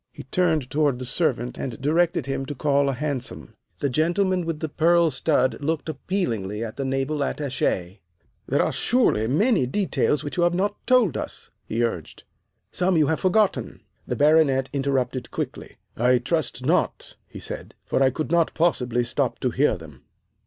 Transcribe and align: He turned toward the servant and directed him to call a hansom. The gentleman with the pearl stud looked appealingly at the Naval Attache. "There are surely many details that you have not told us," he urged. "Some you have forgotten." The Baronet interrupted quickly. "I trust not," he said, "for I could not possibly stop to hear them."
He 0.11 0.23
turned 0.23 0.71
toward 0.71 0.97
the 0.97 1.05
servant 1.05 1.59
and 1.59 1.79
directed 1.79 2.25
him 2.25 2.47
to 2.47 2.55
call 2.55 2.89
a 2.89 2.93
hansom. 2.93 3.53
The 3.81 3.89
gentleman 3.91 4.47
with 4.47 4.59
the 4.59 4.67
pearl 4.67 5.11
stud 5.11 5.61
looked 5.61 5.89
appealingly 5.89 6.63
at 6.63 6.75
the 6.75 6.83
Naval 6.83 7.23
Attache. 7.23 8.01
"There 8.47 8.63
are 8.63 8.71
surely 8.71 9.27
many 9.27 9.67
details 9.67 10.23
that 10.23 10.37
you 10.37 10.41
have 10.41 10.55
not 10.55 10.75
told 10.87 11.17
us," 11.17 11.51
he 11.67 11.83
urged. 11.83 12.23
"Some 12.71 12.97
you 12.97 13.05
have 13.09 13.19
forgotten." 13.19 13.81
The 14.07 14.15
Baronet 14.15 14.71
interrupted 14.73 15.29
quickly. 15.29 15.77
"I 15.95 16.17
trust 16.17 16.65
not," 16.65 17.15
he 17.27 17.39
said, 17.39 17.75
"for 17.85 18.01
I 18.01 18.09
could 18.09 18.31
not 18.31 18.55
possibly 18.55 19.03
stop 19.03 19.37
to 19.41 19.51
hear 19.51 19.77
them." 19.77 20.01